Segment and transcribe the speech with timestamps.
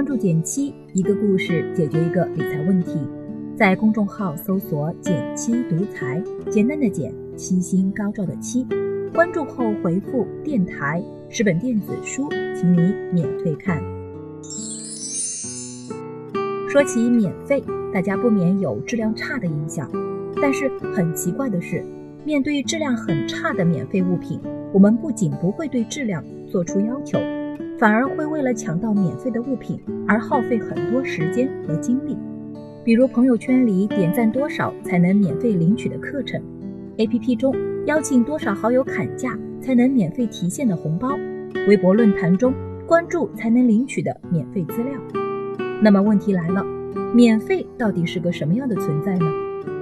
[0.00, 2.98] 关注减七，一个故事解决一个理财问题。
[3.54, 8.66] 在公众号搜索“减七独裁，简单的简，七星高照的七。
[9.12, 12.78] 关注后回复“电台”，十本电子书，请你
[13.12, 13.78] 免费看。
[16.66, 17.62] 说起免费，
[17.92, 19.86] 大家不免有质量差的印象。
[20.40, 21.84] 但是很奇怪的是，
[22.24, 24.40] 面对质量很差的免费物品，
[24.72, 27.18] 我们不仅不会对质量做出要求。
[27.80, 32.14] 反而会为了抢到免费的物品而耗费很多时间和精力，
[32.84, 36.38] 比如朋友圈里点赞多少才能免费领取的课程
[36.98, 39.30] ，APP 中邀请多少好友砍价
[39.62, 41.08] 才能免费提现的红包，
[41.66, 42.52] 微博论坛中
[42.86, 44.92] 关注才能领取的免费资料。
[45.82, 46.62] 那么问题来了，
[47.14, 49.24] 免费到底是个什么样的存在呢？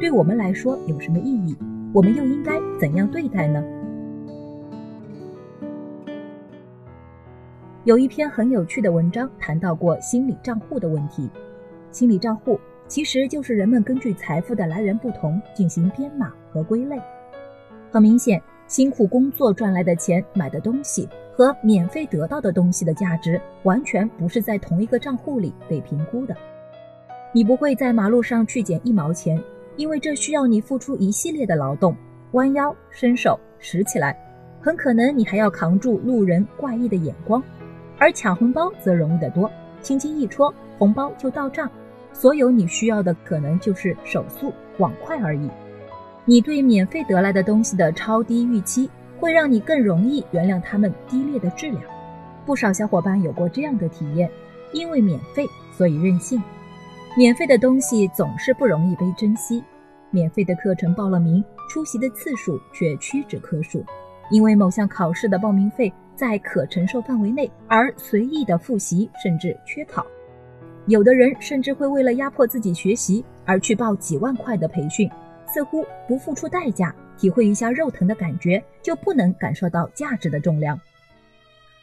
[0.00, 1.54] 对我们来说有什么意义？
[1.92, 3.62] 我们又应该怎样对待呢？
[7.84, 11.28] 有一篇很有趣的文章谈到过心理账户的问题。
[11.90, 16.96] 心理账户其实就是人们根据财富的来源不同进行编码和归类。
[17.90, 26.36] 很明显，辛苦工作赚来的钱买的东西和免费得到的东西的价值完全不是在同一个账户里被评估的。
[27.32, 29.42] 你不会在马路上去捡一毛钱，
[29.74, 31.96] 因为这需要你付出一系列的劳动，
[32.30, 34.16] 弯腰、伸手、拾起来，
[34.60, 37.42] 很可能你还要扛住路人怪异的眼光。
[38.02, 39.48] 而抢红包则容易得多，
[39.80, 41.70] 轻轻一戳，红包就到账。
[42.12, 45.48] 所有你需要的可能就是手速、网快而已。
[46.24, 51.80] 你对免费得来的东西的超低预期，会让你更容易原谅他们低劣的质量。
[52.44, 54.28] 不少小伙伴有过这样的体验：
[54.72, 56.42] 因为免费，所以任性。
[57.16, 59.62] 免费的东西总是不容易被珍惜。
[60.10, 63.84] 免费的课程报了名，出席的次数却屈指可数。
[64.28, 65.92] 因为某项考试的报名费。
[66.14, 70.06] 在可承受范围内而随意的复习，甚至缺考。
[70.86, 75.08] 有的人甚至会为了压迫自己学习而去报几万块的培训，
[75.46, 80.80] 似乎不付出代价，体会一下肉疼的感觉，就不能感受到价值的重量。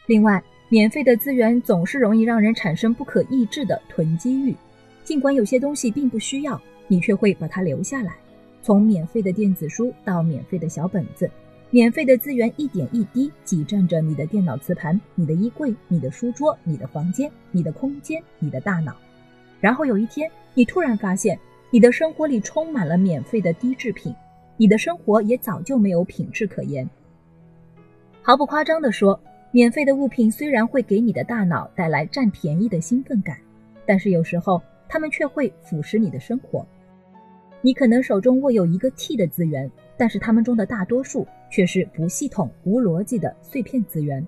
[0.06, 4.56] 另外，免费的资源总是容易让人产生不可抑制的囤积欲，
[5.04, 8.14] 尽管有些东西并不需要，你却会把它留下来。
[8.62, 11.30] 从免费的电子书到免费的小本子。
[11.72, 18.96] 免费的资源一点一滴挤占着你的电脑磁盘、你的衣柜、你的书桌、你的房间、你的空间、你的大脑。
[19.60, 21.38] 然后有一天，你突然发现，
[21.70, 24.16] 你的生活里充满了免费的低制品，
[24.58, 26.90] 你的生活也早就没有品质可言。
[28.24, 29.20] 毫不夸张地说，
[29.52, 33.38] 免费的物品虽然会给你的大脑带来占便宜的兴奋感，
[33.86, 36.66] 但是有时候它们却会腐蚀你的生活。
[37.62, 39.70] 你可能手中握有一个 T 的资源，
[40.00, 41.28] 但是它们中的大多数。
[41.52, 44.24] 却是不系统、无逻辑的碎片资源。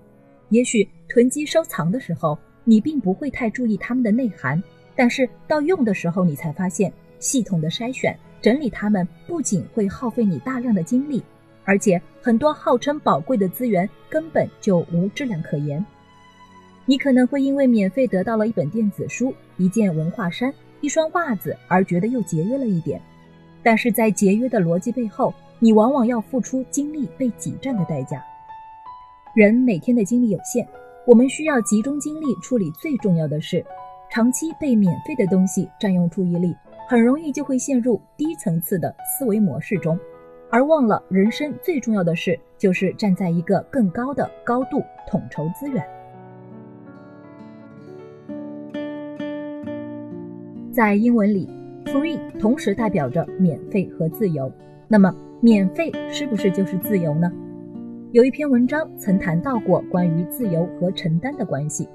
[0.49, 4.59] 也许囤积收藏的时候，你并不会太注意它们的内涵，
[4.95, 11.23] 但是到用的时候，你才发现，系统的筛选、整理它们，不仅会耗费你大量的精力，
[11.63, 15.85] 而且很多号称宝贵的资源根本就无质量可言。
[16.87, 20.51] 你可能会因为免费得到了一本电子书、一件文化衫、
[20.81, 22.99] 一双袜子而觉得又节约了一点，
[23.61, 25.31] 但是在节约的逻辑背后。
[25.63, 28.19] 你往往要付出精力被挤占的代价。
[29.35, 30.67] 人每天的精力有限，
[31.05, 33.63] 我们需要集中精力处理最重要的事。
[34.09, 36.55] 长期被免费的东西占用注意力，
[36.89, 39.97] 很容易就会陷入低层次的思维模式中，
[40.49, 45.87] 而忘了人生最重要的事就是站在一个更高的高度统筹资源。
[50.73, 51.47] 在英文里
[51.85, 54.51] ，free 同时代表着免费和自由。
[54.91, 57.31] 那么，免费是不是就是自由呢？
[58.11, 61.87] 有一篇文章曾谈到过关于自由和承担的关系。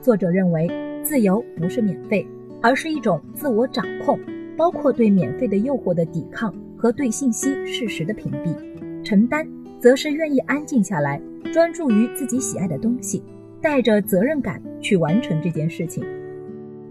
[0.00, 0.70] 作者认为，
[1.02, 2.24] 自由不是免费，
[2.62, 4.16] 而是一种自我掌控，
[4.56, 8.54] 包括对免费的诱惑的抵抗和对信息事实的屏蔽。
[9.02, 9.44] 承担
[9.80, 11.20] 则是愿意安静下来，
[11.52, 13.24] 专注于自己喜爱的东西，
[13.60, 16.04] 带着责任感去完成这件事情。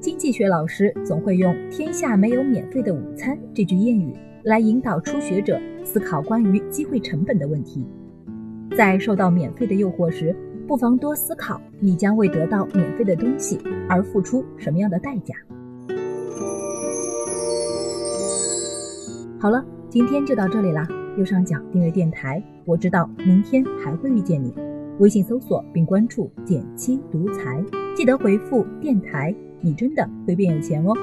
[0.01, 4.13] 经济学老师总会用“天下没有免费的午餐”这句谚语。
[4.45, 7.83] 来引导初学者思考关于机会成本的问题，
[8.77, 10.35] 在受到免费的诱惑时，
[10.67, 13.59] 不妨多思考你将为得到免费的东西
[13.89, 15.33] 而付出什么样的代价。
[19.39, 20.87] 好了，今天就到这里啦。
[21.17, 24.53] 右上角订阅电台，我知道明天还会遇见你。
[24.99, 27.65] 微信搜索并关注“减七独裁，
[27.95, 30.93] 记得回复“电台”，你真的会变有钱哦。